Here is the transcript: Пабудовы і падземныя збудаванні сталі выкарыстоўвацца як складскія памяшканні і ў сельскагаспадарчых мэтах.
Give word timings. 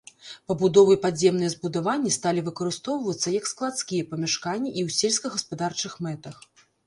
Пабудовы 0.49 0.93
і 0.95 0.99
падземныя 1.03 1.49
збудаванні 1.55 2.13
сталі 2.15 2.41
выкарыстоўвацца 2.47 3.35
як 3.35 3.45
складскія 3.51 4.07
памяшканні 4.13 4.69
і 4.71 4.81
ў 4.87 4.99
сельскагаспадарчых 4.99 5.93
мэтах. 6.07 6.35